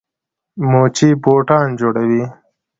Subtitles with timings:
[0.69, 2.23] موچي بوټان جوړوي.